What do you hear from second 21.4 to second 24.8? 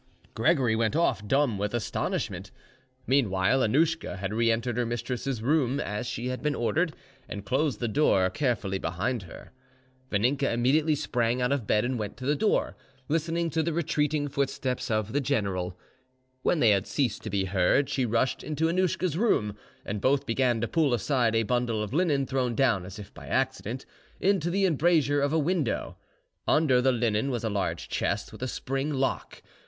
bundle of linen, thrown down, as if by accident, into the